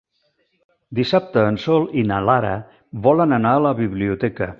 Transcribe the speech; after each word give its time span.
Dissabte 0.99 1.43
en 1.49 1.59
Sol 1.65 1.85
i 2.03 2.05
na 2.13 2.21
Lara 2.29 2.55
volen 3.09 3.37
anar 3.39 3.53
a 3.59 3.63
la 3.67 3.75
biblioteca. 3.83 4.49